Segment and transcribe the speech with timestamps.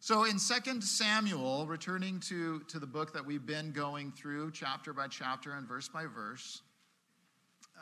[0.00, 4.92] So in 2 Samuel, returning to, to the book that we've been going through chapter
[4.92, 6.62] by chapter and verse by verse,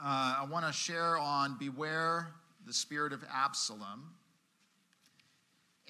[0.03, 2.32] uh, I want to share on beware
[2.66, 4.14] the spirit of Absalom.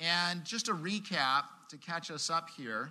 [0.03, 2.91] And just a recap to catch us up here.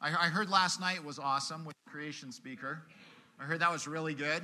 [0.00, 2.82] I, I heard last night was awesome with creation speaker.
[3.38, 4.42] I heard that was really good.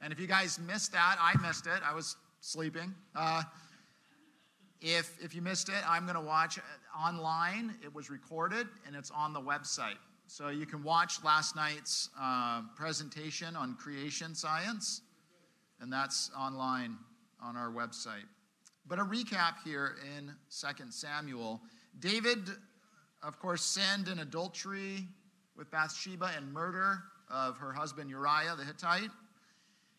[0.00, 1.80] And if you guys missed that, I missed it.
[1.84, 2.94] I was sleeping.
[3.16, 3.42] Uh,
[4.80, 6.58] if, if you missed it, I'm going to watch
[6.96, 7.74] online.
[7.82, 9.98] It was recorded and it's on the website.
[10.26, 15.00] So you can watch last night's uh, presentation on creation science,
[15.80, 16.98] and that's online
[17.42, 18.26] on our website.
[18.86, 21.62] But a recap here in 2 Samuel
[21.98, 22.40] David,
[23.22, 25.06] of course, sinned in adultery
[25.56, 29.10] with Bathsheba and murder of her husband Uriah the Hittite.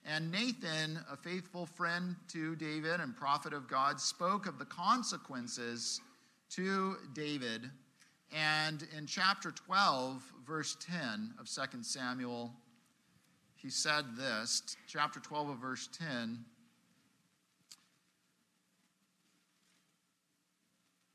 [0.05, 5.99] And Nathan, a faithful friend to David and prophet of God, spoke of the consequences
[6.52, 7.70] to David.
[8.35, 12.54] And in chapter 12, verse 10 of 2 Samuel,
[13.55, 16.46] he said this, chapter 12 of verse 10.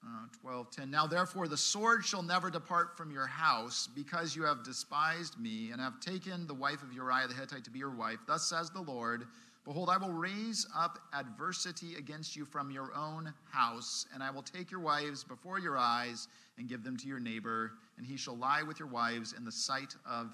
[0.06, 0.90] Uh, 12, 10.
[0.90, 5.70] Now, therefore, the sword shall never depart from your house, because you have despised me,
[5.70, 8.18] and have taken the wife of Uriah the Hittite to be your wife.
[8.26, 9.26] Thus says the Lord
[9.64, 14.42] Behold, I will raise up adversity against you from your own house, and I will
[14.42, 18.36] take your wives before your eyes and give them to your neighbor, and he shall
[18.36, 20.32] lie with your wives in the sight of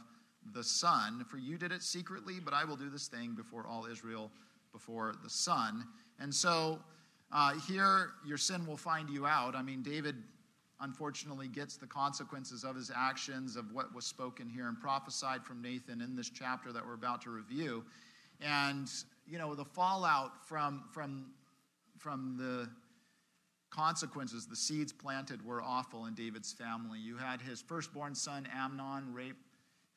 [0.53, 1.25] the sun.
[1.29, 4.33] For you did it secretly, but I will do this thing before all Israel,
[4.73, 5.85] before the sun.
[6.19, 6.81] And so,
[7.31, 9.55] uh, here, your sin will find you out.
[9.55, 10.17] I mean, David
[10.81, 15.63] unfortunately gets the consequences of his actions, of what was spoken here and prophesied from
[15.63, 17.85] Nathan in this chapter that we're about to review.
[18.41, 18.91] And,
[19.31, 21.27] you know, the fallout from, from,
[21.99, 22.69] from the
[23.71, 26.99] consequences, the seeds planted were awful in David's family.
[26.99, 29.37] You had his firstborn son Amnon rape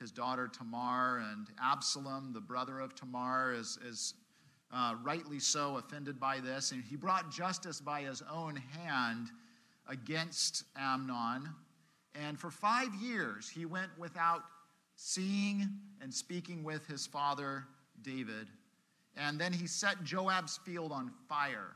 [0.04, 4.16] his daughter Tamar, and Absalom, the brother of Tamar, is, is
[4.70, 6.73] uh, rightly so, offended by this.
[6.73, 9.30] And he brought justice by his own hand
[9.88, 11.49] against Amnon.
[12.16, 14.42] And for five years, he went without
[14.98, 15.70] seeing
[16.02, 17.64] and speaking with his father
[18.02, 18.48] David.
[19.15, 21.75] And then he set Joab's field on fire.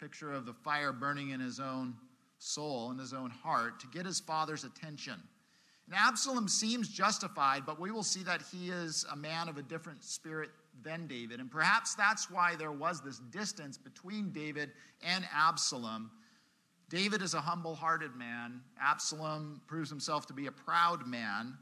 [0.00, 1.94] Picture of the fire burning in his own
[2.38, 5.20] soul, in his own heart, to get his father's attention.
[5.86, 9.62] And Absalom seems justified, but we will see that he is a man of a
[9.62, 10.50] different spirit
[10.82, 11.40] than David.
[11.40, 14.70] And perhaps that's why there was this distance between David
[15.02, 16.10] and Absalom.
[16.88, 21.54] David is a humble hearted man, Absalom proves himself to be a proud man.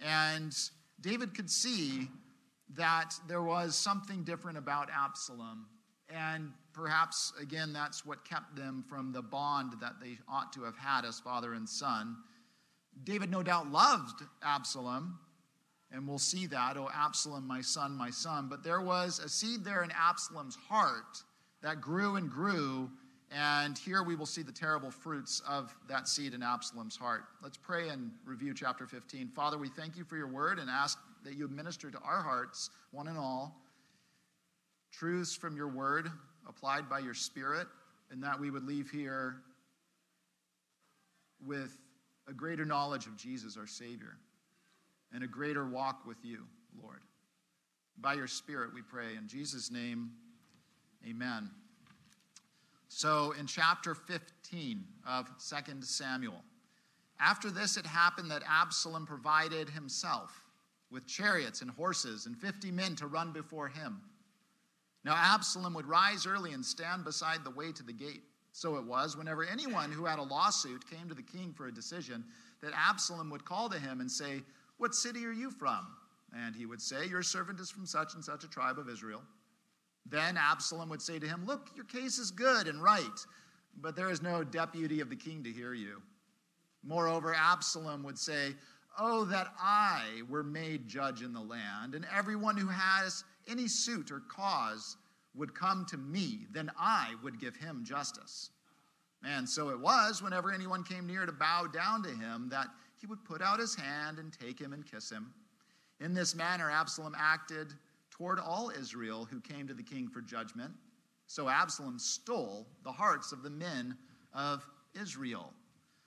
[0.00, 0.54] And
[1.00, 2.08] David could see
[2.74, 5.66] that there was something different about Absalom.
[6.08, 10.76] And perhaps, again, that's what kept them from the bond that they ought to have
[10.76, 12.16] had as father and son.
[13.04, 15.18] David no doubt loved Absalom,
[15.92, 18.48] and we'll see that, oh, Absalom, my son, my son.
[18.48, 21.22] But there was a seed there in Absalom's heart
[21.62, 22.90] that grew and grew.
[23.32, 27.24] And here we will see the terrible fruits of that seed in Absalom's heart.
[27.42, 29.30] Let's pray and review chapter 15.
[29.34, 32.70] Father, we thank you for your word and ask that you minister to our hearts,
[32.92, 33.60] one and all,
[34.92, 36.08] truths from your word
[36.48, 37.66] applied by your spirit,
[38.10, 39.36] and that we would leave here
[41.44, 41.76] with
[42.28, 44.16] a greater knowledge of Jesus, our Savior
[45.12, 46.44] and a greater walk with you,
[46.82, 47.00] Lord.
[47.98, 49.16] By your Spirit, we pray.
[49.16, 50.10] In Jesus' name,
[51.08, 51.50] amen.
[52.88, 56.42] So, in chapter 15 of 2 Samuel,
[57.18, 60.45] after this it happened that Absalom provided himself
[60.90, 64.00] with chariots and horses and 50 men to run before him.
[65.04, 68.22] Now, Absalom would rise early and stand beside the way to the gate.
[68.52, 71.74] So it was, whenever anyone who had a lawsuit came to the king for a
[71.74, 72.24] decision,
[72.62, 74.42] that Absalom would call to him and say,
[74.78, 75.86] what city are you from?
[76.36, 79.22] And he would say, Your servant is from such and such a tribe of Israel.
[80.04, 83.26] Then Absalom would say to him, Look, your case is good and right,
[83.80, 86.02] but there is no deputy of the king to hear you.
[86.84, 88.54] Moreover, Absalom would say,
[88.98, 94.10] Oh, that I were made judge in the land, and everyone who has any suit
[94.10, 94.96] or cause
[95.34, 98.50] would come to me, then I would give him justice.
[99.24, 102.68] And so it was, whenever anyone came near to bow down to him, that
[103.00, 105.32] he would put out his hand and take him and kiss him.
[106.00, 107.74] In this manner, Absalom acted
[108.10, 110.72] toward all Israel who came to the king for judgment.
[111.26, 113.96] So Absalom stole the hearts of the men
[114.32, 114.66] of
[114.98, 115.52] Israel.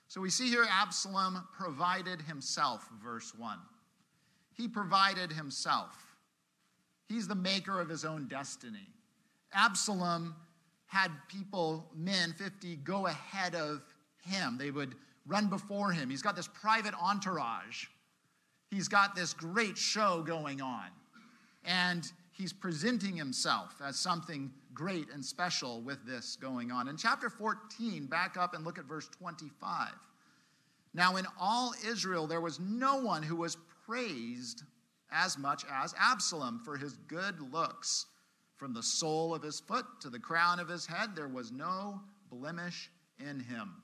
[0.10, 3.60] So we see here Absalom provided himself, verse 1.
[4.58, 5.96] He provided himself.
[7.08, 8.88] He's the maker of his own destiny.
[9.54, 10.36] Absalom
[10.88, 13.84] had people, men, 50, go ahead of
[14.24, 14.58] him.
[14.58, 14.96] They would
[15.28, 16.10] run before him.
[16.10, 17.86] He's got this private entourage.
[18.72, 20.88] He's got this great show going on.
[21.64, 26.88] And he's presenting himself as something great and special with this going on.
[26.88, 29.90] In chapter 14, back up and look at verse 25.
[30.94, 34.64] Now, in all Israel, there was no one who was praised
[35.12, 38.06] as much as Absalom for his good looks.
[38.58, 42.02] From the sole of his foot to the crown of his head, there was no
[42.30, 42.90] blemish
[43.20, 43.82] in him.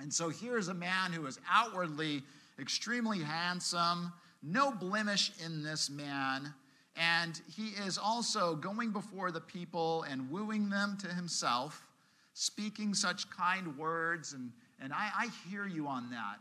[0.00, 2.22] And so here's a man who is outwardly
[2.58, 4.12] extremely handsome,
[4.42, 6.52] no blemish in this man.
[6.96, 11.86] And he is also going before the people and wooing them to himself,
[12.34, 14.34] speaking such kind words.
[14.34, 16.36] And, and I, I hear you on that.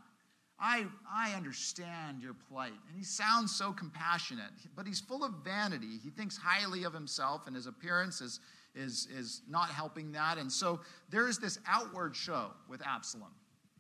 [0.60, 2.74] I, I understand your plight.
[2.88, 5.98] And he sounds so compassionate, but he's full of vanity.
[6.04, 8.40] He thinks highly of himself, and his appearance is,
[8.76, 10.38] is, is not helping that.
[10.38, 13.32] And so there is this outward show with Absalom,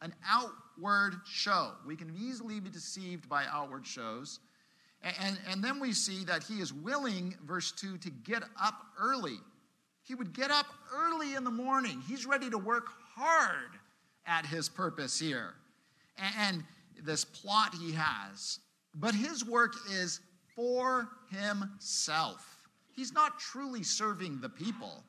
[0.01, 1.73] an outward show.
[1.85, 4.39] We can easily be deceived by outward shows.
[5.03, 8.75] And, and, and then we see that he is willing, verse 2, to get up
[8.99, 9.37] early.
[10.03, 12.01] He would get up early in the morning.
[12.07, 13.71] He's ready to work hard
[14.25, 15.55] at his purpose here
[16.39, 16.63] and
[17.03, 18.59] this plot he has.
[18.95, 20.19] But his work is
[20.55, 22.57] for himself.
[22.93, 25.03] He's not truly serving the people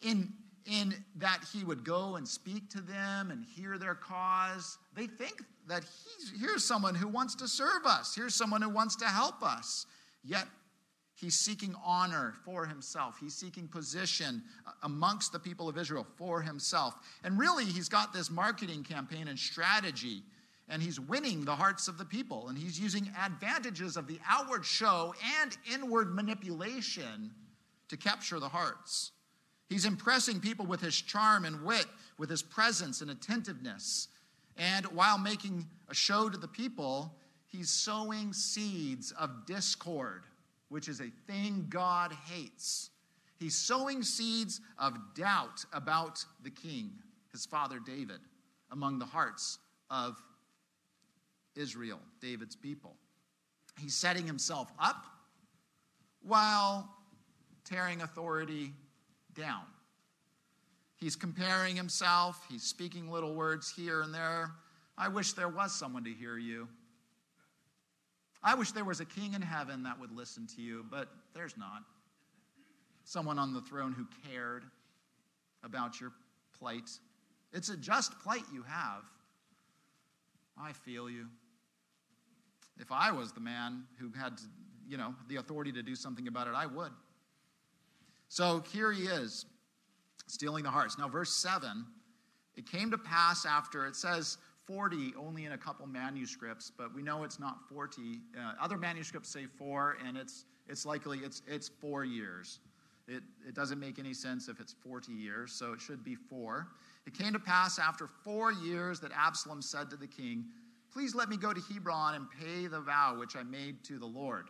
[0.00, 0.32] in,
[0.66, 4.78] in that he would go and speak to them and hear their cause.
[4.94, 8.96] They think that he's, here's someone who wants to serve us, here's someone who wants
[8.96, 9.86] to help us.
[10.24, 10.46] Yet
[11.22, 13.16] He's seeking honor for himself.
[13.20, 16.94] He's seeking position uh, amongst the people of Israel for himself.
[17.22, 20.24] And really, he's got this marketing campaign and strategy,
[20.68, 22.48] and he's winning the hearts of the people.
[22.48, 27.30] And he's using advantages of the outward show and inward manipulation
[27.88, 29.12] to capture the hearts.
[29.72, 31.86] He's impressing people with his charm and wit,
[32.18, 34.08] with his presence and attentiveness.
[34.58, 37.14] And while making a show to the people,
[37.46, 40.24] he's sowing seeds of discord
[40.68, 42.88] which is a thing God hates.
[43.38, 46.92] He's sowing seeds of doubt about the king,
[47.30, 48.20] his father David,
[48.70, 49.58] among the hearts
[49.90, 50.16] of
[51.54, 52.96] Israel, David's people.
[53.78, 55.04] He's setting himself up
[56.22, 56.88] while
[57.64, 58.72] tearing authority
[59.34, 59.62] down.
[60.96, 64.52] He's comparing himself, he's speaking little words here and there.
[64.96, 66.68] I wish there was someone to hear you.
[68.42, 71.56] I wish there was a king in heaven that would listen to you, but there's
[71.56, 71.82] not.
[73.04, 74.64] Someone on the throne who cared
[75.64, 76.12] about your
[76.58, 76.90] plight.
[77.52, 79.02] It's a just plight you have.
[80.60, 81.26] I feel you.
[82.78, 84.44] If I was the man who had, to,
[84.88, 86.92] you know, the authority to do something about it, I would.
[88.32, 89.44] So here he is,
[90.26, 90.96] stealing the hearts.
[90.96, 91.84] Now, verse 7
[92.56, 97.02] it came to pass after, it says, 40 only in a couple manuscripts, but we
[97.02, 98.22] know it's not 40.
[98.34, 102.60] Uh, other manuscripts say four, and it's, it's likely it's, it's four years.
[103.06, 106.68] It, it doesn't make any sense if it's 40 years, so it should be four.
[107.06, 110.46] It came to pass after four years that Absalom said to the king,
[110.90, 114.06] Please let me go to Hebron and pay the vow which I made to the
[114.06, 114.48] Lord.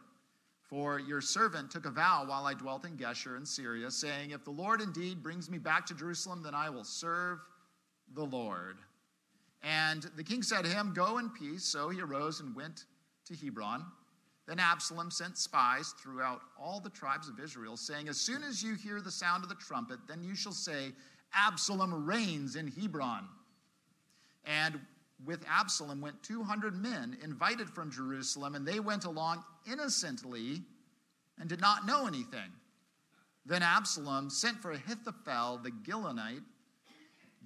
[0.73, 4.43] For your servant took a vow while I dwelt in Geshur in Syria, saying, If
[4.43, 7.41] the Lord indeed brings me back to Jerusalem, then I will serve
[8.15, 8.79] the Lord.
[9.63, 11.63] And the king said to him, Go in peace.
[11.63, 12.87] So he arose and went
[13.27, 13.85] to Hebron.
[14.49, 18.75] Then Absalom sent spies throughout all the tribes of Israel, saying, As soon as you
[18.75, 20.93] hear the sound of the trumpet, then you shall say,
[21.35, 23.29] Absalom reigns in Hebron.
[24.47, 24.81] And
[25.25, 30.63] with Absalom went 200 men invited from Jerusalem, and they went along innocently
[31.39, 32.51] and did not know anything.
[33.47, 36.45] Then Absalom sent for Ahithophel the Gilonite,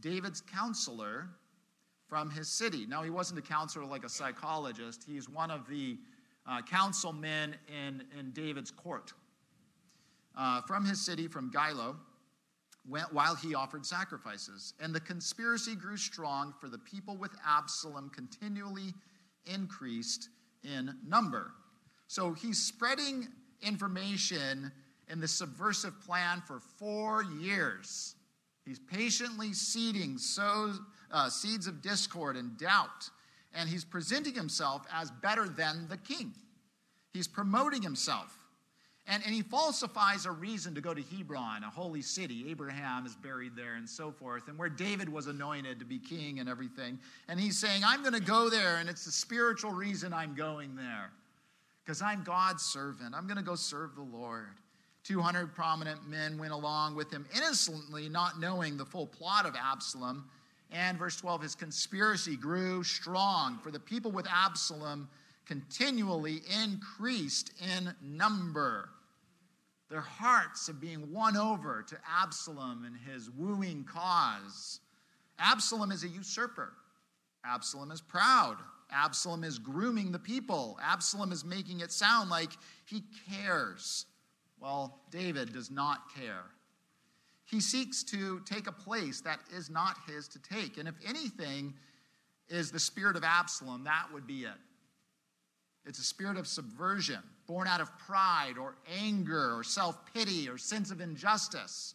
[0.00, 1.28] David's counselor,
[2.08, 2.86] from his city.
[2.86, 5.98] Now, he wasn't a counselor like a psychologist, he's one of the
[6.46, 9.12] uh, councilmen in, in David's court.
[10.38, 11.96] Uh, from his city, from Gilo,
[12.88, 14.74] while he offered sacrifices.
[14.80, 18.94] And the conspiracy grew strong, for the people with Absalom continually
[19.46, 20.28] increased
[20.62, 21.52] in number.
[22.06, 23.28] So he's spreading
[23.62, 24.70] information
[25.08, 28.14] in the subversive plan for four years.
[28.64, 30.72] He's patiently seeding so,
[31.12, 33.08] uh, seeds of discord and doubt,
[33.54, 36.34] and he's presenting himself as better than the king.
[37.12, 38.36] He's promoting himself.
[39.08, 42.50] And, and he falsifies a reason to go to Hebron, a holy city.
[42.50, 46.40] Abraham is buried there and so forth, and where David was anointed to be king
[46.40, 46.98] and everything.
[47.28, 50.74] And he's saying, I'm going to go there, and it's the spiritual reason I'm going
[50.74, 51.10] there.
[51.84, 53.14] Because I'm God's servant.
[53.14, 54.48] I'm going to go serve the Lord.
[55.04, 60.24] 200 prominent men went along with him innocently, not knowing the full plot of Absalom.
[60.72, 65.08] And verse 12, his conspiracy grew strong, for the people with Absalom
[65.46, 68.88] continually increased in number.
[69.88, 74.80] Their hearts are being won over to Absalom and his wooing cause.
[75.38, 76.72] Absalom is a usurper.
[77.44, 78.56] Absalom is proud.
[78.90, 80.78] Absalom is grooming the people.
[80.82, 82.50] Absalom is making it sound like
[82.84, 84.06] he cares.
[84.60, 86.44] Well, David does not care.
[87.44, 90.78] He seeks to take a place that is not his to take.
[90.78, 91.74] And if anything
[92.48, 94.54] is the spirit of Absalom, that would be it.
[95.86, 100.58] It's a spirit of subversion, born out of pride or anger or self pity or
[100.58, 101.94] sense of injustice.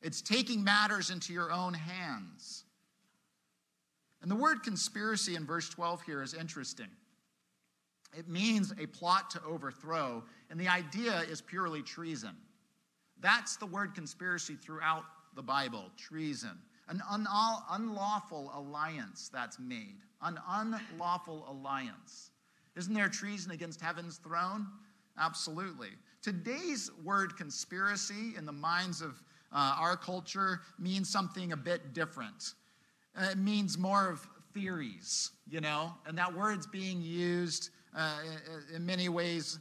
[0.00, 2.64] It's taking matters into your own hands.
[4.22, 6.88] And the word conspiracy in verse 12 here is interesting.
[8.16, 12.36] It means a plot to overthrow, and the idea is purely treason.
[13.20, 15.04] That's the word conspiracy throughout
[15.34, 16.58] the Bible treason.
[16.88, 17.00] An
[17.70, 19.96] unlawful alliance that's made.
[20.20, 22.31] An unlawful alliance.
[22.76, 24.66] Isn't there treason against heaven's throne?
[25.18, 25.90] Absolutely.
[26.22, 32.54] Today's word conspiracy in the minds of uh, our culture means something a bit different.
[33.18, 38.20] It means more of theories, you know, and that word's being used uh,
[38.74, 39.58] in many ways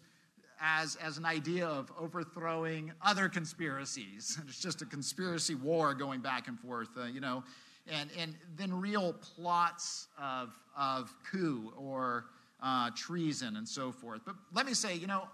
[0.62, 4.38] as, as an idea of overthrowing other conspiracies.
[4.48, 7.44] It's just a conspiracy war going back and forth, uh, you know,
[7.88, 12.26] and, and then real plots of, of coup or
[12.62, 14.22] uh, treason and so forth.
[14.26, 15.28] But let me say, you know,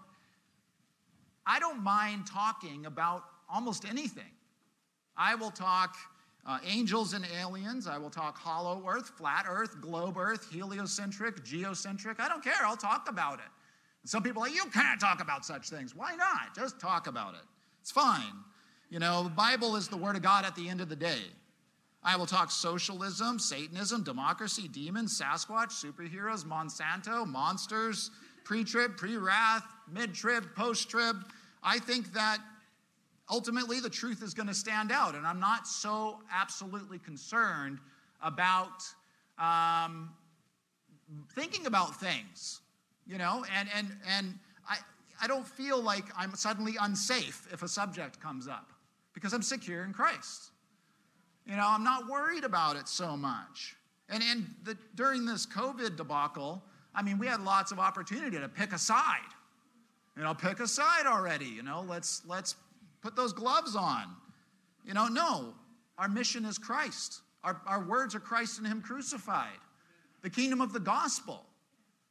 [1.46, 4.30] I don't mind talking about almost anything.
[5.16, 5.96] I will talk
[6.46, 7.86] uh, angels and aliens.
[7.86, 12.20] I will talk hollow earth, flat earth, globe earth, heliocentric, geocentric.
[12.20, 12.54] I don't care.
[12.62, 13.50] I'll talk about it.
[14.02, 15.94] And some people are like, you can't talk about such things.
[15.94, 16.54] Why not?
[16.54, 17.44] Just talk about it.
[17.80, 18.32] It's fine.
[18.90, 21.20] You know, the Bible is the Word of God at the end of the day.
[22.02, 28.10] I will talk socialism, Satanism, democracy, demons, Sasquatch, superheroes, Monsanto, monsters,
[28.44, 31.16] pre trib, pre wrath, mid trib, post trib.
[31.62, 32.38] I think that
[33.28, 37.78] ultimately the truth is going to stand out, and I'm not so absolutely concerned
[38.22, 38.82] about
[39.38, 40.10] um,
[41.34, 42.60] thinking about things,
[43.06, 44.38] you know, and, and, and
[44.68, 44.78] I,
[45.22, 48.70] I don't feel like I'm suddenly unsafe if a subject comes up
[49.14, 50.50] because I'm secure in Christ.
[51.48, 53.74] You know, I'm not worried about it so much.
[54.10, 56.62] And, and the, during this COVID debacle,
[56.94, 59.20] I mean, we had lots of opportunity to pick a side.
[60.16, 61.46] You know, pick a side already.
[61.46, 62.56] You know, let's let's
[63.00, 64.04] put those gloves on.
[64.84, 65.54] You know, no,
[65.96, 67.20] our mission is Christ.
[67.44, 69.58] Our, our words are Christ and Him crucified.
[70.22, 71.44] The kingdom of the gospel.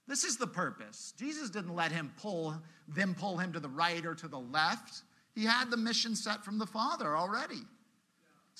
[0.07, 1.13] This is the purpose.
[1.19, 2.55] Jesus didn't let him pull
[2.87, 5.01] them pull him to the right or to the left.
[5.35, 7.63] He had the mission set from the Father already.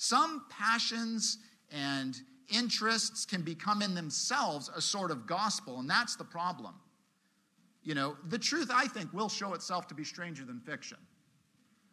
[0.00, 1.38] Some passions
[1.72, 2.16] and
[2.54, 6.76] interests can become in themselves a sort of gospel, and that's the problem.
[7.82, 10.98] You know, the truth, I think, will show itself to be stranger than fiction.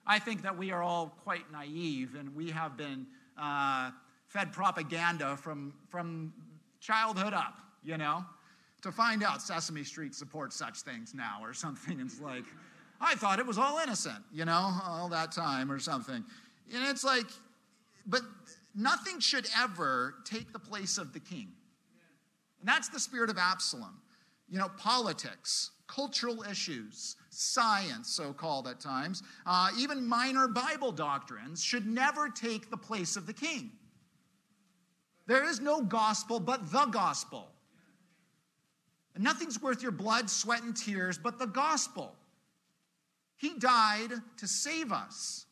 [0.06, 3.08] I think that we are all quite naive, and we have been
[3.42, 3.90] uh,
[4.28, 6.32] fed propaganda from, from
[6.80, 8.24] childhood up, you know,
[8.84, 12.00] to find out Sesame Street supports such things now or something.
[12.00, 12.46] It's like,
[13.02, 16.24] I thought it was all innocent, you know, all that time or something.
[16.72, 17.26] And it's like,
[18.06, 18.22] but
[18.74, 21.52] nothing should ever take the place of the king.
[22.60, 24.02] And that's the spirit of Absalom.
[24.48, 31.64] You know, politics, cultural issues, science, so called at times, uh, even minor Bible doctrines
[31.64, 33.72] should never take the place of the king.
[35.28, 37.50] There is no gospel but the gospel.
[39.16, 42.16] And nothing's worth your blood, sweat, and tears but the gospel.
[43.38, 45.45] He died to save us.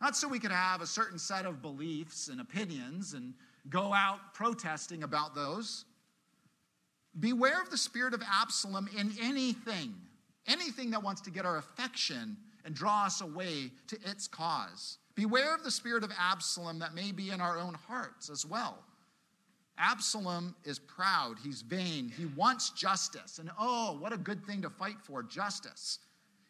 [0.00, 3.34] Not so we could have a certain set of beliefs and opinions and
[3.70, 5.84] go out protesting about those.
[7.20, 9.94] Beware of the spirit of Absalom in anything,
[10.46, 14.98] anything that wants to get our affection and draw us away to its cause.
[15.14, 18.78] Beware of the spirit of Absalom that may be in our own hearts as well.
[19.78, 23.38] Absalom is proud, he's vain, he wants justice.
[23.38, 25.98] And oh, what a good thing to fight for justice.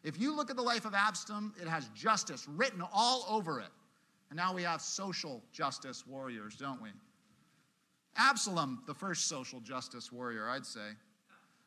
[0.05, 3.71] If you look at the life of Absalom, it has justice written all over it.
[4.29, 6.89] And now we have social justice warriors, don't we?
[8.15, 10.91] Absalom, the first social justice warrior, I'd say.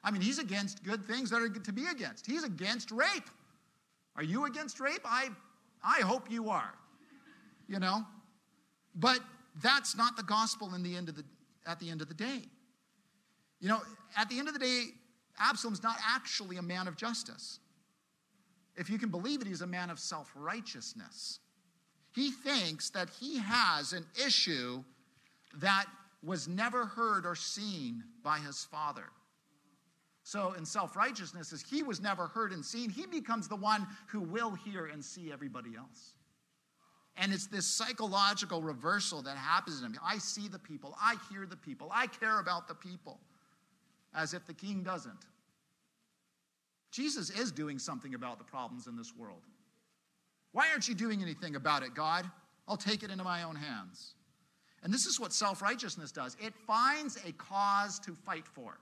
[0.05, 2.27] I mean, he's against good things that are to be against.
[2.27, 3.29] He's against rape.
[4.15, 5.03] Are you against rape?
[5.05, 5.31] I,
[5.85, 6.75] I hope you are.
[7.67, 8.07] You know?
[8.95, 9.19] But
[9.65, 11.25] that's not the gospel in the end of the,
[11.67, 12.43] at the end of the day.
[13.61, 13.81] You know,
[14.17, 14.85] at the end of the day,
[15.41, 17.59] Absalom's not actually a man of justice
[18.79, 21.41] if you can believe it, he's a man of self righteousness.
[22.15, 24.83] He thinks that he has an issue
[25.59, 25.87] that
[26.23, 29.05] was never heard or seen by his father.
[30.23, 33.87] So, in self righteousness, as he was never heard and seen, he becomes the one
[34.07, 36.15] who will hear and see everybody else.
[37.17, 39.99] And it's this psychological reversal that happens in him.
[40.05, 43.19] I see the people, I hear the people, I care about the people,
[44.15, 45.27] as if the king doesn't.
[46.91, 49.43] Jesus is doing something about the problems in this world.
[50.53, 52.29] Why aren't you doing anything about it, God?
[52.67, 54.15] I'll take it into my own hands.
[54.83, 58.79] And this is what self righteousness does it finds a cause to fight for.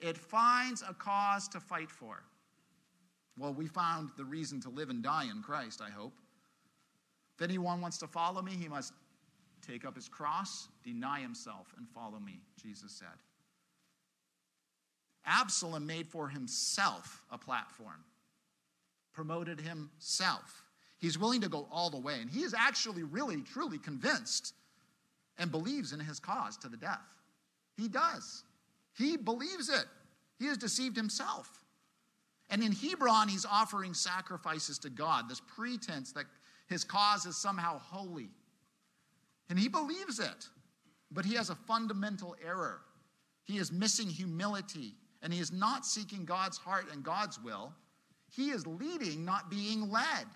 [0.00, 2.22] It finds a cause to fight for.
[3.38, 6.12] Well, we found the reason to live and die in Christ, I hope.
[7.36, 8.92] If anyone wants to follow me, he must
[9.66, 13.08] take up his cross, deny himself, and follow me, Jesus said.
[15.30, 18.04] Absalom made for himself a platform,
[19.12, 20.64] promoted himself.
[20.98, 24.54] He's willing to go all the way, and he is actually really, truly convinced
[25.38, 27.14] and believes in his cause to the death.
[27.76, 28.42] He does.
[28.98, 29.86] He believes it.
[30.38, 31.48] He has deceived himself.
[32.50, 36.26] And in Hebron, he's offering sacrifices to God, this pretense that
[36.66, 38.30] his cause is somehow holy.
[39.48, 40.48] And he believes it,
[41.10, 42.80] but he has a fundamental error.
[43.44, 47.72] He is missing humility, and he is not seeking God's heart and God's will.
[48.30, 50.26] He is leading, not being led,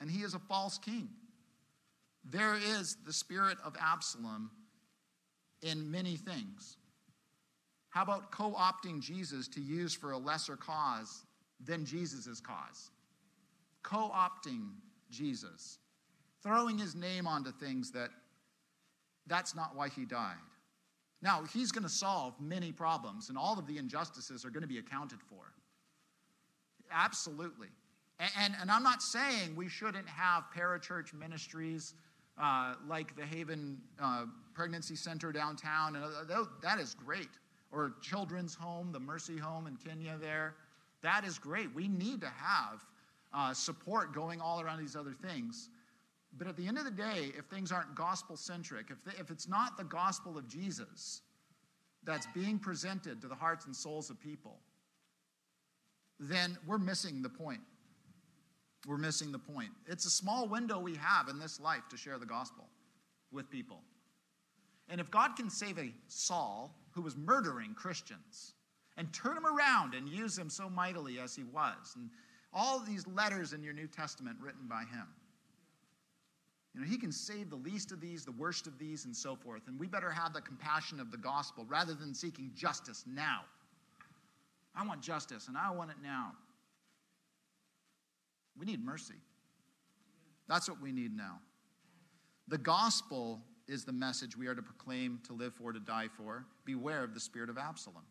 [0.00, 1.08] and he is a false king.
[2.24, 4.50] There is the spirit of Absalom
[5.62, 6.78] in many things.
[7.90, 11.24] How about co opting Jesus to use for a lesser cause
[11.62, 12.90] than Jesus' cause?
[13.82, 14.70] Co opting
[15.10, 15.78] Jesus,
[16.42, 18.10] throwing his name onto things that
[19.26, 20.34] that's not why he died.
[21.24, 24.68] Now, he's going to solve many problems, and all of the injustices are going to
[24.68, 25.54] be accounted for.
[26.92, 27.68] Absolutely.
[28.20, 31.94] And, and, and I'm not saying we shouldn't have parachurch ministries
[32.38, 37.30] uh, like the Haven uh, Pregnancy Center downtown, and uh, that is great
[37.72, 40.54] or Children's Home, the Mercy Home in Kenya there.
[41.02, 41.74] That is great.
[41.74, 42.84] We need to have
[43.32, 45.70] uh, support going all around these other things.
[46.36, 49.48] But at the end of the day, if things aren't gospel centric, if, if it's
[49.48, 51.22] not the gospel of Jesus
[52.02, 54.58] that's being presented to the hearts and souls of people,
[56.18, 57.60] then we're missing the point.
[58.86, 59.70] We're missing the point.
[59.86, 62.68] It's a small window we have in this life to share the gospel
[63.32, 63.80] with people.
[64.88, 68.54] And if God can save a Saul who was murdering Christians
[68.96, 71.94] and turn him around and use him so mightily as he was.
[71.96, 72.10] And
[72.52, 75.06] all these letters in your New Testament written by him.
[76.74, 79.36] You know, he can save the least of these, the worst of these, and so
[79.36, 79.62] forth.
[79.68, 83.42] And we better have the compassion of the gospel rather than seeking justice now.
[84.74, 86.32] I want justice and I want it now.
[88.58, 89.14] We need mercy.
[90.48, 91.38] That's what we need now.
[92.48, 96.44] The gospel is the message we are to proclaim, to live for, to die for.
[96.64, 98.02] Beware of the spirit of Absalom.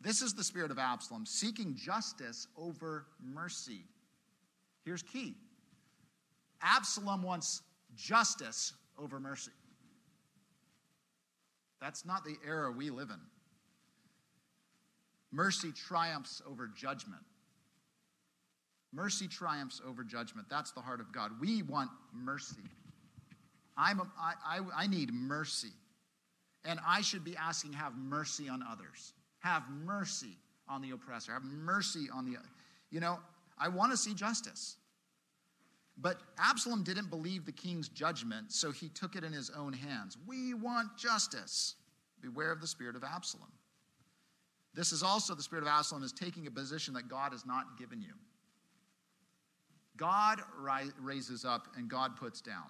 [0.00, 3.84] This is the spirit of Absalom, seeking justice over mercy.
[4.84, 5.36] Here's key
[6.62, 7.62] Absalom wants
[7.94, 9.52] justice over mercy.
[11.80, 13.20] That's not the era we live in.
[15.32, 17.22] Mercy triumphs over judgment.
[18.92, 20.48] Mercy triumphs over judgment.
[20.50, 21.32] That's the heart of God.
[21.40, 22.62] We want mercy.
[23.76, 25.70] I'm a, I, I, I need mercy.
[26.64, 29.14] And I should be asking, have mercy on others.
[29.38, 30.36] Have mercy
[30.68, 31.32] on the oppressor.
[31.32, 32.36] Have mercy on the,
[32.90, 33.18] you know,
[33.58, 34.76] I want to see justice.
[36.00, 40.16] But Absalom didn't believe the king's judgment, so he took it in his own hands.
[40.26, 41.74] We want justice.
[42.22, 43.50] Beware of the spirit of Absalom.
[44.74, 47.76] This is also the spirit of Absalom is taking a position that God has not
[47.78, 48.14] given you.
[49.96, 50.40] God
[50.98, 52.66] raises up and God puts down.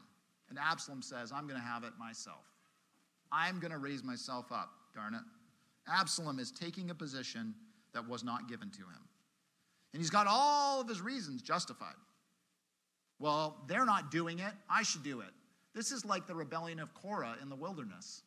[0.49, 2.45] And Absalom says, I'm going to have it myself.
[3.31, 5.21] I'm going to raise myself up, darn it.
[5.87, 7.55] Absalom is taking a position
[7.93, 9.09] that was not given to him.
[9.93, 11.95] And he's got all of his reasons justified.
[13.21, 14.53] Well, they're not doing it.
[14.69, 15.29] I should do it.
[15.75, 18.23] This is like the rebellion of Korah in the wilderness.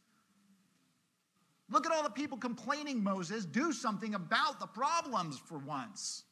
[1.69, 3.45] Look at all the people complaining, Moses.
[3.45, 6.23] Do something about the problems for once.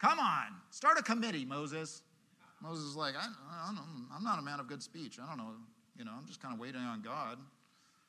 [0.00, 2.02] Come on, start a committee, Moses.
[2.60, 3.68] Moses is like, I, I
[4.16, 5.18] am not a man of good speech.
[5.22, 5.52] I don't know.
[5.96, 7.38] You know, I'm just kind of waiting on God.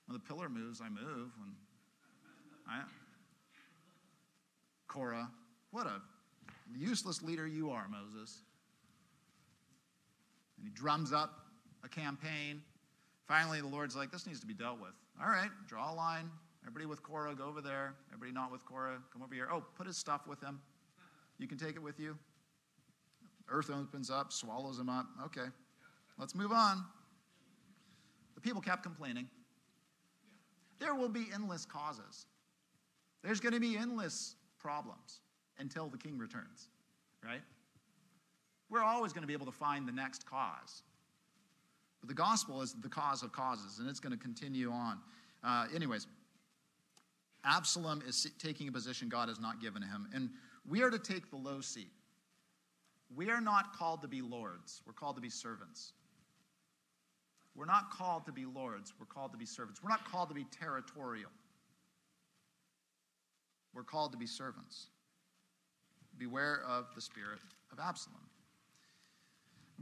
[0.07, 1.29] When the pillar moves, I move.
[1.37, 1.55] When
[2.67, 2.81] I,
[4.87, 5.29] Korah,
[5.71, 6.01] what a
[6.75, 8.41] useless leader you are, Moses.
[10.63, 11.41] And he drums up
[11.83, 12.61] a campaign.
[13.27, 14.93] Finally, the Lord's like, this needs to be dealt with.
[15.21, 16.29] All right, draw a line.
[16.61, 17.95] Everybody with Korah, go over there.
[18.13, 19.49] Everybody not with Korah, come over here.
[19.51, 20.61] Oh, put his stuff with him.
[21.37, 22.17] You can take it with you.
[23.49, 25.05] Earth opens up, swallows them up.
[25.25, 25.47] Okay,
[26.17, 26.85] let's move on.
[28.35, 29.27] The people kept complaining.
[30.79, 32.25] There will be endless causes.
[33.21, 35.19] There's going to be endless problems
[35.59, 36.69] until the king returns,
[37.21, 37.41] right?
[38.73, 40.81] We're always going to be able to find the next cause.
[42.01, 44.97] But the gospel is the cause of causes, and it's going to continue on.
[45.43, 46.07] Uh, anyways,
[47.45, 50.31] Absalom is taking a position God has not given him, and
[50.67, 51.91] we are to take the low seat.
[53.15, 55.93] We are not called to be lords, we're called to be servants.
[57.55, 59.83] We're not called to be lords, we're called to be servants.
[59.83, 61.29] We're not called to be territorial,
[63.71, 64.87] we're called to be servants.
[66.17, 67.39] Beware of the spirit
[67.71, 68.17] of Absalom.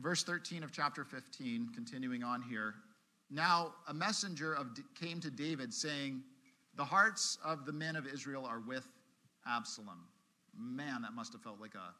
[0.02, 2.74] Verse 13 of chapter 15, continuing on here.
[3.30, 6.24] Now, a messenger of, came to David saying,
[6.76, 8.88] The hearts of the men of Israel are with
[9.48, 10.08] Absalom.
[10.58, 11.94] Man, that must have felt like a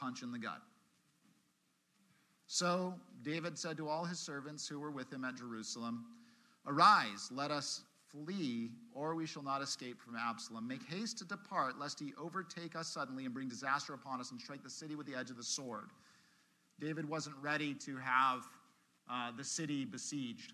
[0.00, 0.62] punch in the gut.
[2.46, 6.04] So David said to all his servants who were with him at Jerusalem,
[6.66, 10.68] Arise, let us flee, or we shall not escape from Absalom.
[10.68, 14.40] Make haste to depart, lest he overtake us suddenly and bring disaster upon us and
[14.40, 15.90] strike the city with the edge of the sword.
[16.82, 18.48] David wasn't ready to have
[19.08, 20.52] uh, the city besieged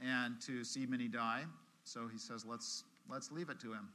[0.00, 1.42] and to see many die.
[1.82, 3.88] So he says, let's, let's leave it to him.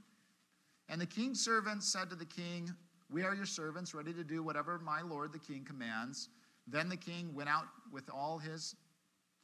[0.90, 2.70] And the king's servants said to the king,
[3.10, 6.28] We are your servants, ready to do whatever my lord the king commands.
[6.68, 8.76] Then the king went out with all his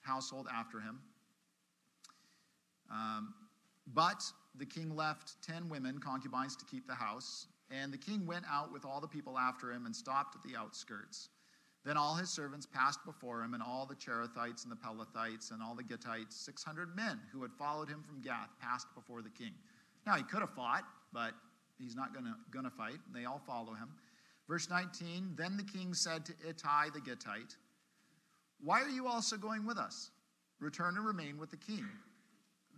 [0.02, 1.00] household after him.
[2.92, 3.34] Um,
[3.94, 4.24] but
[4.56, 7.48] the king left ten women, concubines, to keep the house.
[7.72, 10.58] And the king went out with all the people after him and stopped at the
[10.58, 11.30] outskirts.
[11.86, 15.64] Then all his servants passed before him, and all the Cherethites and the Pelethites and
[15.64, 19.54] all the Gittites, 600 men who had followed him from Gath, passed before the king.
[20.06, 21.34] Now he could have fought, but
[21.78, 23.00] he's not going to fight.
[23.14, 23.90] They all follow him.
[24.48, 27.56] Verse 19 Then the king said to Ittai the Gittite,
[28.62, 30.12] Why are you also going with us?
[30.60, 31.86] Return and remain with the king.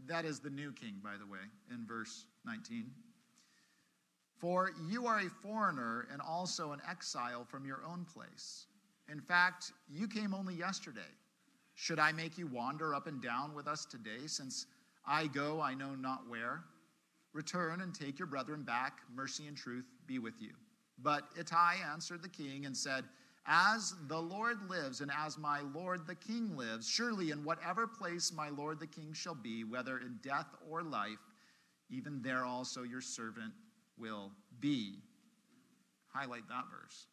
[0.07, 1.39] That is the new king, by the way,
[1.71, 2.91] in verse 19.
[4.37, 8.67] For you are a foreigner and also an exile from your own place.
[9.11, 11.01] In fact, you came only yesterday.
[11.75, 14.67] Should I make you wander up and down with us today, since
[15.07, 16.63] I go I know not where?
[17.33, 18.99] Return and take your brethren back.
[19.15, 20.51] Mercy and truth be with you.
[21.01, 23.05] But Ittai answered the king and said,
[23.47, 28.31] As the Lord lives, and as my lord the king lives, surely in whatever place
[28.33, 31.19] my lord the king shall be, whether in death or life,
[31.89, 33.53] even there also your servant
[33.97, 34.95] will be.
[36.13, 37.07] Highlight that verse.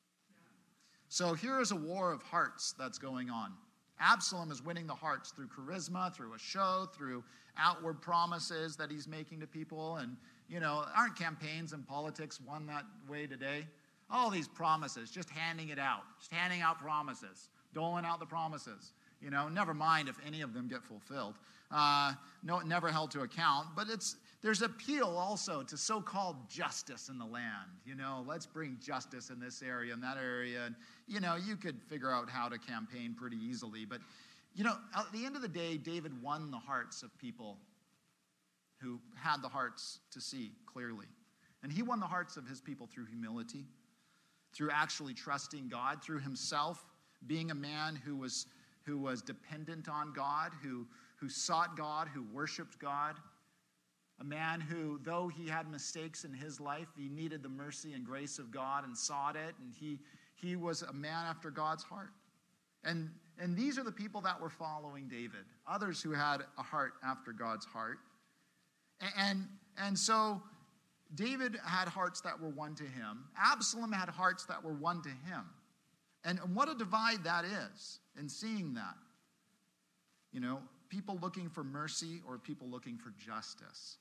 [1.16, 3.54] So here is a war of hearts that's going on.
[3.98, 7.24] Absalom is winning the hearts through charisma, through a show, through
[7.56, 9.96] outward promises that he's making to people.
[9.96, 13.66] And, you know, aren't campaigns and politics won that way today?
[14.10, 18.92] All these promises, just handing it out, just handing out promises, doling out the promises.
[19.22, 21.36] You know, never mind if any of them get fulfilled.
[21.70, 23.68] Uh, no, never held to account.
[23.74, 27.70] But it's there's appeal also to so-called justice in the land.
[27.84, 30.74] You know, let's bring justice in this area and that area, and
[31.06, 33.84] you know, you could figure out how to campaign pretty easily.
[33.84, 34.00] But
[34.54, 37.58] you know, at the end of the day, David won the hearts of people
[38.80, 41.06] who had the hearts to see clearly,
[41.62, 43.64] and he won the hearts of his people through humility,
[44.54, 46.84] through actually trusting God, through himself
[47.26, 48.46] being a man who was
[48.84, 53.16] who was dependent on God, who who sought God, who worshiped God
[54.20, 58.04] a man who, though he had mistakes in his life, he needed the mercy and
[58.04, 59.98] grace of God and sought it, and he,
[60.34, 62.10] he was a man after God's heart.
[62.84, 66.94] And, and these are the people that were following David, others who had a heart
[67.04, 67.98] after God's heart.
[69.00, 70.40] And, and, and so
[71.14, 75.10] David had hearts that were won to him, Absalom had hearts that were won to
[75.10, 75.44] him.
[76.24, 78.96] And, and what a divide that is in seeing that.
[80.32, 83.98] You know, people looking for mercy or people looking for justice.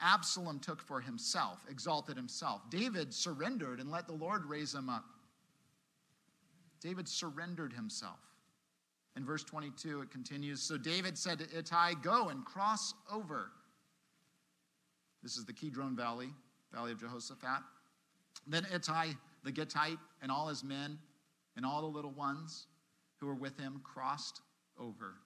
[0.00, 2.62] Absalom took for himself, exalted himself.
[2.70, 5.04] David surrendered and let the Lord raise him up.
[6.80, 8.20] David surrendered himself.
[9.16, 13.50] In verse 22, it continues So David said to Ittai, Go and cross over.
[15.22, 16.28] This is the Kidron Valley,
[16.72, 17.62] Valley of Jehoshaphat.
[18.46, 19.08] Then Ittai,
[19.42, 20.98] the Gittite, and all his men,
[21.56, 22.68] and all the little ones
[23.16, 24.42] who were with him crossed
[24.78, 25.16] over.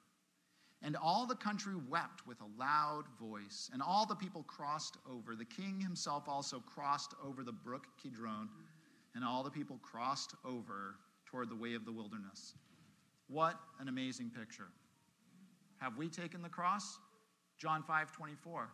[0.85, 5.37] And all the country wept with a loud voice, and all the people crossed over.
[5.37, 8.49] The king himself also crossed over the brook Kidron,
[9.15, 12.55] and all the people crossed over toward the way of the wilderness.
[13.29, 14.69] What an amazing picture.
[15.79, 16.99] Have we taken the cross?
[17.59, 18.69] John 5 24.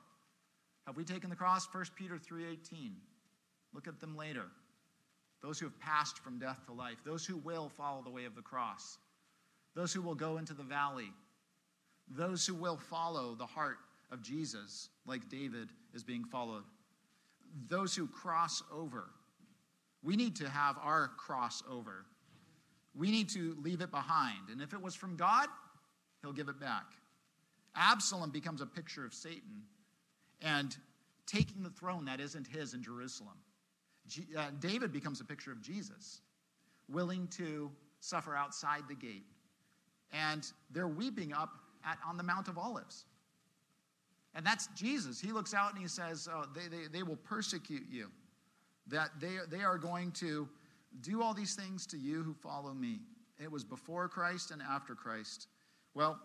[0.86, 1.68] Have we taken the cross?
[1.72, 2.96] 1 Peter 3 18.
[3.74, 4.46] Look at them later.
[5.42, 8.34] Those who have passed from death to life, those who will follow the way of
[8.34, 8.98] the cross,
[9.74, 11.12] those who will go into the valley
[12.10, 13.78] those who will follow the heart
[14.10, 16.64] of Jesus, like David is being followed,
[17.68, 19.10] those who cross over.
[20.02, 22.06] We need to have our cross over.
[22.94, 24.48] We need to leave it behind.
[24.50, 25.48] And if it was from God,
[26.22, 26.84] he'll give it back.
[27.76, 29.62] Absalom becomes a picture of Satan
[30.42, 30.76] and
[31.26, 33.36] taking the throne that isn't his in Jerusalem.
[34.36, 36.20] uh, David becomes a picture of Jesus,
[36.88, 39.26] willing to suffer outside the gate.
[40.12, 41.50] And they're weeping up
[41.84, 43.04] at, on the Mount of Olives.
[44.34, 45.20] And that's Jesus.
[45.20, 48.08] He looks out and he says, oh, they, they, they will persecute you,
[48.88, 50.48] that they, they are going to
[51.00, 53.00] do all these things to you who follow me.
[53.42, 55.48] It was before Christ and after Christ.
[55.94, 56.18] Well,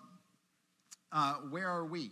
[1.12, 2.12] uh, where are we?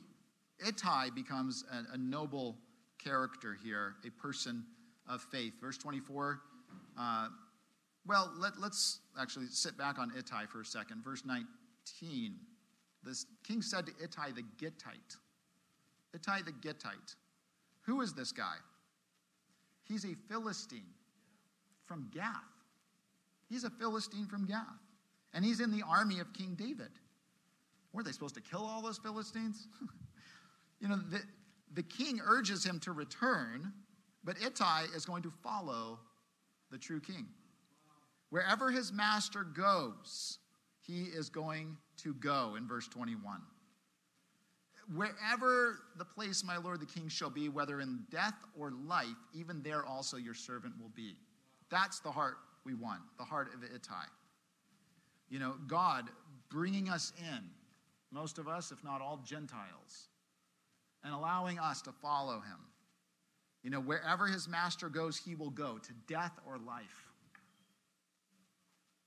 [0.65, 2.55] Ittai becomes a, a, noble
[3.03, 4.63] character here, a person
[5.09, 5.53] of faith.
[5.59, 6.39] Verse 24.
[6.99, 7.27] Uh,
[8.05, 11.03] well, let, let's actually sit back on Ittai for a second.
[11.03, 12.35] Verse 19.
[13.03, 15.17] The king said to Ittai the Gittite,
[16.13, 17.15] Ittai the Gittite,
[17.83, 18.55] who is this guy?
[19.83, 20.93] He's a Philistine
[21.85, 22.35] from Gath.
[23.49, 24.65] He's a Philistine from Gath.
[25.33, 26.91] And he's in the army of King David.
[27.93, 29.67] Were they supposed to kill all those Philistines?
[30.79, 31.21] you know, the,
[31.73, 33.73] the king urges him to return,
[34.23, 35.99] but Ittai is going to follow
[36.69, 37.27] the true king.
[38.29, 40.39] Wherever his master goes,
[40.91, 43.41] he is going to go in verse 21.
[44.93, 49.61] Wherever the place, my lord the king, shall be, whether in death or life, even
[49.61, 51.15] there also your servant will be.
[51.69, 54.05] That's the heart we want, the heart of Ittai.
[55.29, 56.09] You know, God
[56.49, 57.39] bringing us in,
[58.11, 60.09] most of us, if not all Gentiles,
[61.05, 62.59] and allowing us to follow him.
[63.63, 67.10] You know, wherever his master goes, he will go to death or life.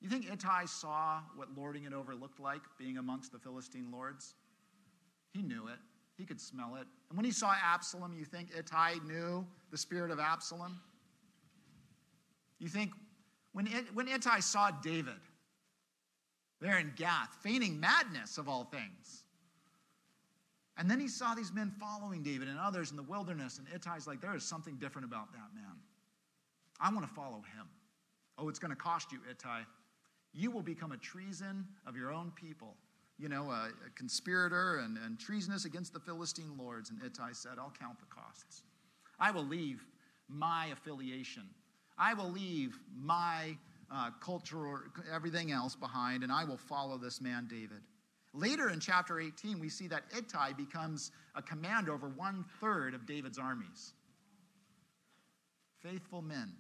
[0.01, 4.35] You think Ittai saw what lording it over looked like, being amongst the Philistine lords?
[5.33, 5.79] He knew it.
[6.17, 6.87] He could smell it.
[7.09, 10.81] And when he saw Absalom, you think Ittai knew the spirit of Absalom?
[12.59, 12.91] You think
[13.53, 15.15] when, it, when Ittai saw David
[16.61, 19.25] there in Gath, feigning madness of all things,
[20.77, 24.07] and then he saw these men following David and others in the wilderness, and Ittai's
[24.07, 25.77] like, there is something different about that man.
[26.81, 27.69] I want to follow him.
[28.37, 29.63] Oh, it's going to cost you, Ittai
[30.35, 32.75] you will become a treason of your own people.
[33.19, 36.91] You know, a, a conspirator and, and treasonous against the Philistine lords.
[36.91, 38.63] And Ittai said, I'll count the costs.
[39.21, 39.87] I will leave
[40.29, 41.45] my affiliation.
[41.97, 43.57] I will leave my
[43.93, 47.83] uh, culture or everything else behind, and I will follow this man, David.
[48.33, 53.07] Later in chapter 18, we see that Ittai becomes a command over one third of
[53.07, 53.93] David's armies.
[55.81, 56.53] Faithful men,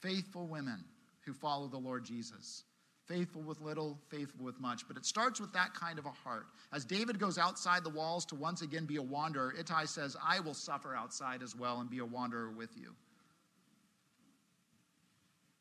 [0.00, 0.82] faithful women
[1.26, 2.64] who follow the Lord Jesus.
[3.06, 4.88] Faithful with little, faithful with much.
[4.88, 6.46] But it starts with that kind of a heart.
[6.72, 10.40] As David goes outside the walls to once again be a wanderer, Ittai says, I
[10.40, 12.94] will suffer outside as well and be a wanderer with you.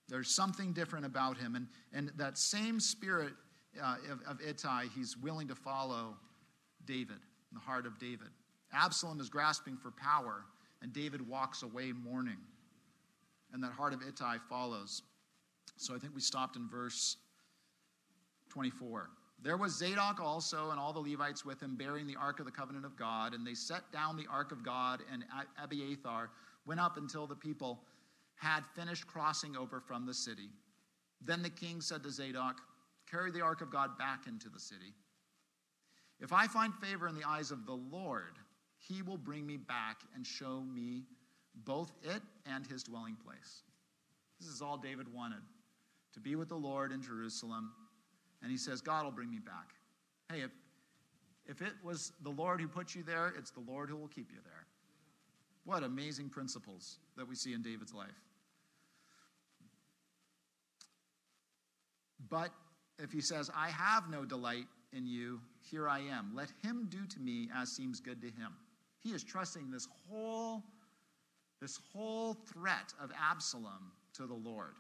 [0.08, 1.56] There's something different about him.
[1.56, 3.34] And, and that same spirit
[3.82, 6.15] uh, of, of Ittai, he's willing to follow
[6.86, 7.17] David,
[7.54, 8.30] the heart of David.
[8.73, 10.45] Absalom is grasping for power,
[10.82, 12.38] and David walks away mourning.
[13.54, 15.01] And that heart of Ittai follows.
[15.78, 17.17] So I think we stopped in verse
[18.49, 19.10] 24.
[19.41, 22.51] There was Zadok also and all the Levites with him bearing the ark of the
[22.51, 25.23] covenant of God, and they set down the ark of God, and
[25.62, 26.32] Abiathar
[26.65, 27.84] went up until the people
[28.36, 30.49] had finished crossing over from the city.
[31.21, 32.62] Then the king said to Zadok,
[33.10, 34.93] Carry the ark of God back into the city.
[36.19, 38.39] If I find favor in the eyes of the Lord,
[38.78, 41.04] he will bring me back and show me
[41.65, 43.63] both it and his dwelling place.
[44.39, 45.41] This is all David wanted
[46.15, 47.71] to be with the Lord in Jerusalem.
[48.41, 49.75] And he says, God will bring me back.
[50.32, 50.51] Hey, if,
[51.45, 54.32] if it was the Lord who put you there, it's the Lord who will keep
[54.32, 54.65] you there.
[55.65, 58.08] What amazing principles that we see in David's life.
[62.30, 62.49] But
[62.97, 66.32] if he says, I have no delight in you, here I am.
[66.34, 68.54] Let him do to me as seems good to him.
[69.04, 70.63] He is trusting this whole,
[71.62, 74.75] this whole threat of Absalom to the Lord.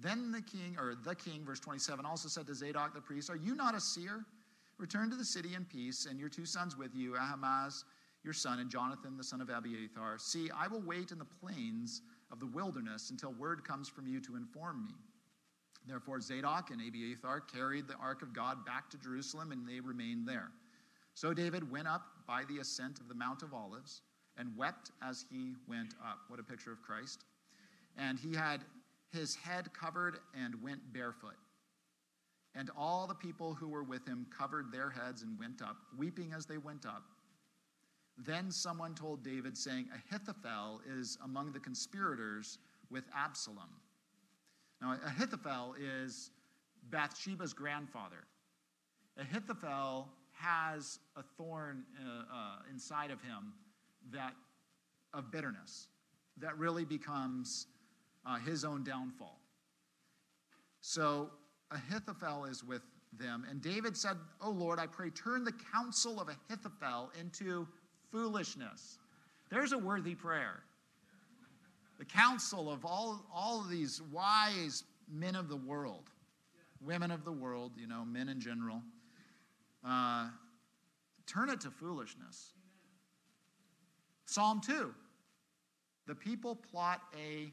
[0.00, 3.36] Then the king, or the king, verse 27, also said to Zadok the priest, Are
[3.36, 4.24] you not a seer?
[4.78, 7.84] Return to the city in peace, and your two sons with you, Ahimaaz,
[8.22, 10.18] your son, and Jonathan, the son of Abiathar.
[10.18, 14.20] See, I will wait in the plains of the wilderness until word comes from you
[14.20, 14.94] to inform me.
[15.86, 20.28] Therefore, Zadok and Abiathar carried the ark of God back to Jerusalem, and they remained
[20.28, 20.50] there.
[21.14, 24.02] So David went up by the ascent of the Mount of Olives
[24.36, 26.18] and wept as he went up.
[26.28, 27.24] What a picture of Christ.
[27.96, 28.60] And he had
[29.12, 31.36] his head covered and went barefoot.
[32.54, 36.32] And all the people who were with him covered their heads and went up, weeping
[36.32, 37.04] as they went up.
[38.16, 42.58] Then someone told David, saying, Ahithophel is among the conspirators
[42.90, 43.68] with Absalom.
[44.80, 46.30] Now, Ahithophel is
[46.90, 48.24] Bathsheba's grandfather.
[49.18, 53.52] Ahithophel has a thorn uh, uh, inside of him
[54.12, 54.32] that
[55.14, 55.88] of bitterness
[56.36, 57.66] that really becomes
[58.28, 59.40] uh, his own downfall.
[60.80, 61.30] So
[61.70, 62.82] Ahithophel is with
[63.18, 67.66] them, and David said, "Oh Lord, I pray, turn the counsel of Ahithophel into
[68.10, 68.98] foolishness."
[69.50, 70.62] There's a worthy prayer.
[71.98, 76.10] The counsel of all, all of these wise men of the world,
[76.80, 78.82] women of the world, you know, men in general,
[79.84, 80.28] uh,
[81.26, 82.52] turn it to foolishness.
[84.26, 84.94] Psalm 2
[86.06, 87.50] The people plot a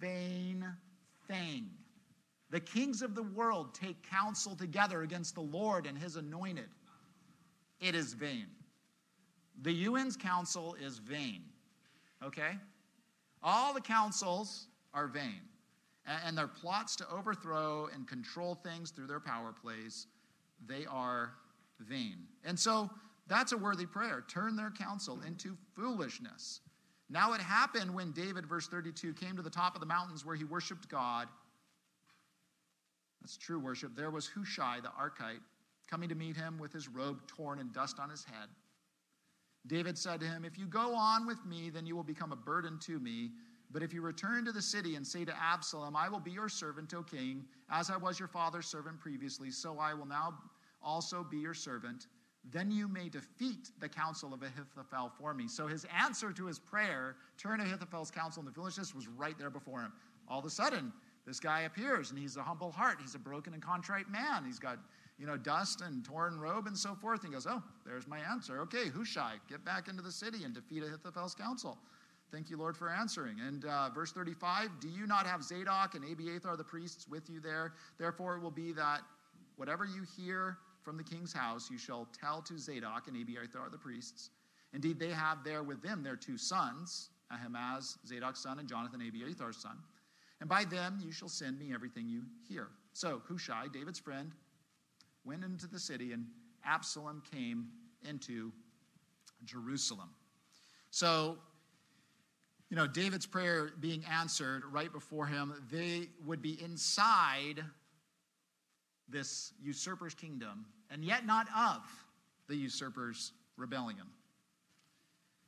[0.00, 0.66] vain
[1.28, 1.70] thing.
[2.50, 6.68] The kings of the world take counsel together against the Lord and his anointed.
[7.80, 8.46] It is vain.
[9.62, 11.42] The UN's counsel is vain.
[12.24, 12.58] Okay?
[13.42, 15.40] All the councils are vain.
[16.24, 20.06] And their plots to overthrow and control things through their power plays,
[20.66, 21.34] they are
[21.78, 22.16] vain.
[22.44, 22.90] And so
[23.28, 24.24] that's a worthy prayer.
[24.26, 26.60] Turn their counsel into foolishness.
[27.10, 30.36] Now it happened when David, verse 32, came to the top of the mountains where
[30.36, 31.26] he worshiped God.
[33.20, 33.96] That's true worship.
[33.96, 35.42] There was Hushai the Archite
[35.90, 38.48] coming to meet him with his robe torn and dust on his head.
[39.66, 42.36] David said to him, If you go on with me, then you will become a
[42.36, 43.32] burden to me.
[43.72, 46.48] But if you return to the city and say to Absalom, I will be your
[46.48, 50.38] servant, O king, as I was your father's servant previously, so I will now
[50.82, 52.06] also be your servant,
[52.44, 55.46] then you may defeat the counsel of Ahithophel for me.
[55.46, 59.80] So his answer to his prayer, turn Ahithophel's counsel into foolishness, was right there before
[59.80, 59.92] him.
[60.28, 60.92] All of a sudden,
[61.26, 62.98] this guy appears and he's a humble heart.
[63.00, 64.44] He's a broken and contrite man.
[64.44, 64.78] He's got,
[65.18, 67.20] you know, dust and torn robe and so forth.
[67.24, 68.60] And he goes, Oh, there's my answer.
[68.62, 71.78] Okay, Hushai, get back into the city and defeat Ahithophel's counsel.
[72.32, 73.40] Thank you, Lord, for answering.
[73.40, 77.40] And uh, verse 35 Do you not have Zadok and Abiathar the priests with you
[77.40, 77.74] there?
[77.98, 79.00] Therefore, it will be that
[79.56, 83.78] whatever you hear from the king's house, you shall tell to Zadok and Abiathar the
[83.78, 84.30] priests.
[84.72, 89.56] Indeed, they have there with them their two sons, Ahimaaz, Zadok's son, and Jonathan, Abiathar's
[89.56, 89.76] son.
[90.40, 92.68] And by them you shall send me everything you hear.
[92.92, 94.32] So Hushai, David's friend,
[95.24, 96.26] went into the city, and
[96.64, 97.68] Absalom came
[98.08, 98.52] into
[99.44, 100.10] Jerusalem.
[100.90, 101.38] So,
[102.68, 107.64] you know, David's prayer being answered right before him, they would be inside
[109.10, 111.82] this usurper's kingdom, and yet not of
[112.48, 114.06] the usurper's rebellion.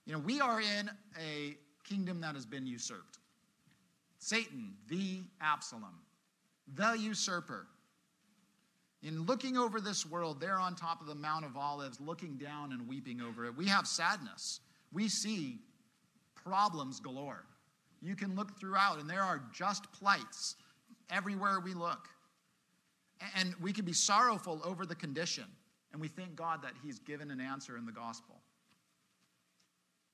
[0.07, 3.18] You know, we are in a kingdom that has been usurped.
[4.18, 5.98] Satan, the Absalom,
[6.75, 7.66] the usurper.
[9.03, 12.72] In looking over this world, there on top of the Mount of Olives, looking down
[12.72, 14.61] and weeping over it, we have sadness.
[14.92, 15.59] We see
[16.35, 17.44] problems galore.
[18.01, 20.57] You can look throughout, and there are just plights
[21.11, 22.09] everywhere we look.
[23.37, 25.45] And we can be sorrowful over the condition,
[25.93, 28.41] and we thank God that He's given an answer in the gospel.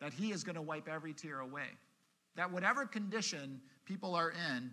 [0.01, 1.69] That He is going to wipe every tear away.
[2.37, 4.71] That whatever condition people are in,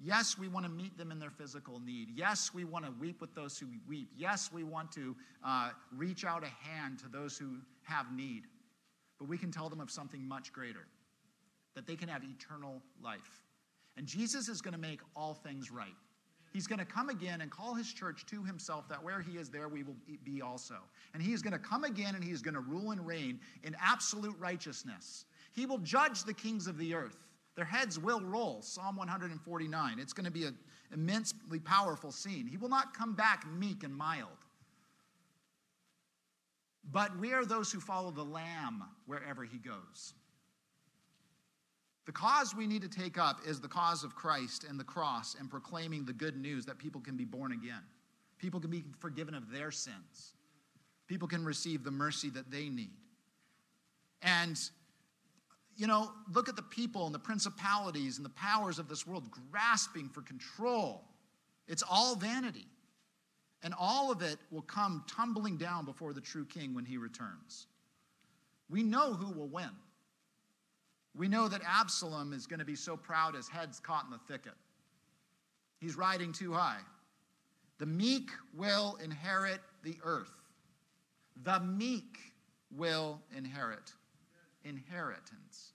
[0.00, 2.08] yes, we want to meet them in their physical need.
[2.14, 4.10] Yes, we want to weep with those who weep.
[4.16, 8.44] Yes, we want to uh, reach out a hand to those who have need.
[9.18, 10.86] But we can tell them of something much greater
[11.74, 13.40] that they can have eternal life.
[13.96, 15.94] And Jesus is going to make all things right.
[16.56, 19.50] He's going to come again and call his church to himself, that where he is,
[19.50, 20.76] there we will be also.
[21.12, 23.40] And he is going to come again and he is going to rule and reign
[23.62, 25.26] in absolute righteousness.
[25.52, 27.18] He will judge the kings of the earth.
[27.56, 29.98] Their heads will roll, Psalm 149.
[29.98, 30.56] It's going to be an
[30.94, 32.46] immensely powerful scene.
[32.46, 34.38] He will not come back meek and mild.
[36.90, 40.14] But we are those who follow the Lamb wherever he goes.
[42.06, 45.36] The cause we need to take up is the cause of Christ and the cross
[45.38, 47.82] and proclaiming the good news that people can be born again.
[48.38, 50.34] People can be forgiven of their sins.
[51.08, 52.92] People can receive the mercy that they need.
[54.22, 54.58] And,
[55.76, 59.28] you know, look at the people and the principalities and the powers of this world
[59.50, 61.04] grasping for control.
[61.66, 62.66] It's all vanity.
[63.64, 67.66] And all of it will come tumbling down before the true king when he returns.
[68.68, 69.70] We know who will win.
[71.16, 74.18] We know that Absalom is going to be so proud his head's caught in the
[74.18, 74.52] thicket.
[75.80, 76.80] He's riding too high.
[77.78, 80.32] The meek will inherit the earth.
[81.42, 82.18] The meek
[82.70, 83.92] will inherit
[84.64, 85.72] inheritance.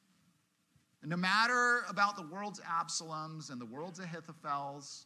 [1.04, 5.06] No matter about the world's Absaloms and the world's Ahithophels,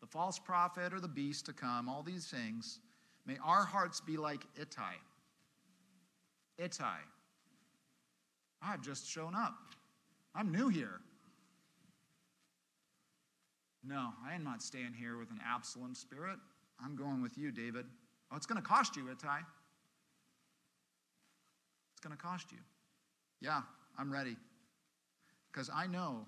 [0.00, 2.80] the false prophet or the beast to come, all these things,
[3.24, 4.96] may our hearts be like Ittai.
[6.58, 6.98] Ittai.
[8.64, 9.54] I've just shown up.
[10.34, 11.00] I'm new here.
[13.84, 16.38] No, I am not staying here with an Absalom spirit.
[16.82, 17.86] I'm going with you, David.
[18.30, 19.40] Oh, it's going to cost you, Ittai.
[21.92, 22.58] It's going to cost you.
[23.40, 23.62] Yeah,
[23.98, 24.36] I'm ready.
[25.52, 26.24] Because I know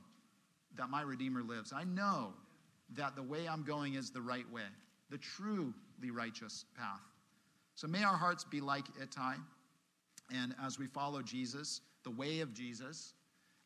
[0.76, 1.72] that my Redeemer lives.
[1.74, 2.34] I know
[2.96, 4.62] that the way I'm going is the right way,
[5.10, 5.72] the truly
[6.12, 7.00] righteous path.
[7.76, 9.36] So may our hearts be like Ittai.
[10.34, 13.14] And as we follow Jesus, the way of Jesus,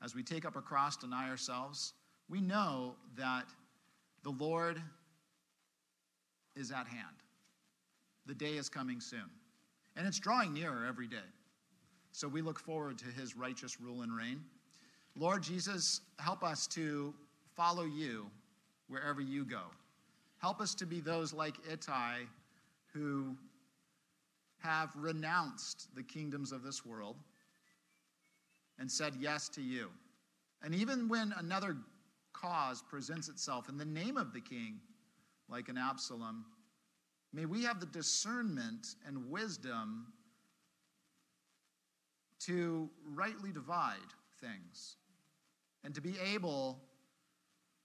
[0.02, 1.92] as we take up a cross, deny ourselves,
[2.28, 3.44] we know that
[4.22, 4.80] the Lord
[6.56, 7.16] is at hand.
[8.26, 9.30] The day is coming soon.
[9.96, 11.16] And it's drawing nearer every day.
[12.12, 14.40] So we look forward to his righteous rule and reign.
[15.16, 17.14] Lord Jesus, help us to
[17.56, 18.26] follow you
[18.88, 19.62] wherever you go.
[20.40, 22.20] Help us to be those like Ittai
[22.92, 23.36] who
[24.58, 27.16] have renounced the kingdoms of this world
[28.78, 29.88] and said yes to you.
[30.62, 31.76] And even when another
[32.32, 34.80] cause presents itself in the name of the king,
[35.48, 36.44] like an Absalom,
[37.32, 40.12] may we have the discernment and wisdom
[42.40, 43.96] to rightly divide
[44.40, 44.96] things
[45.84, 46.78] and to be able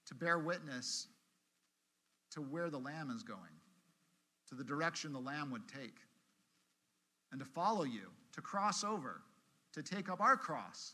[0.06, 1.08] to bear witness
[2.32, 3.40] to where the Lamb is going,
[4.50, 5.98] to the direction the Lamb would take,
[7.32, 9.22] and to follow you, to cross over,
[9.74, 10.94] to take up our cross,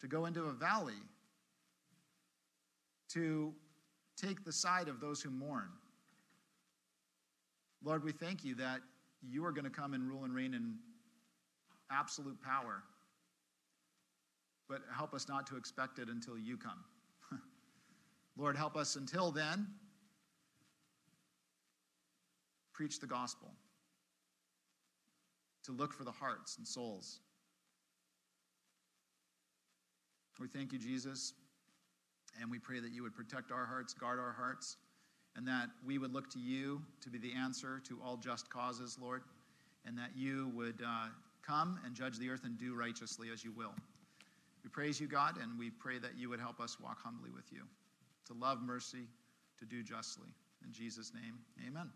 [0.00, 1.00] to go into a valley
[3.08, 3.54] to
[4.16, 5.68] take the side of those who mourn.
[7.82, 8.80] Lord, we thank you that
[9.22, 10.74] you are going to come and rule and reign in
[11.90, 12.82] absolute power.
[14.68, 16.84] But help us not to expect it until you come.
[18.36, 19.66] Lord, help us until then.
[22.74, 23.48] Preach the gospel,
[25.64, 27.20] to look for the hearts and souls.
[30.38, 31.34] We thank you, Jesus.
[32.40, 34.76] And we pray that you would protect our hearts, guard our hearts,
[35.36, 38.98] and that we would look to you to be the answer to all just causes,
[39.00, 39.22] Lord,
[39.84, 41.06] and that you would uh,
[41.46, 43.74] come and judge the earth and do righteously as you will.
[44.62, 47.52] We praise you, God, and we pray that you would help us walk humbly with
[47.52, 47.62] you,
[48.26, 49.06] to love mercy,
[49.58, 50.28] to do justly.
[50.64, 51.90] In Jesus' name, amen.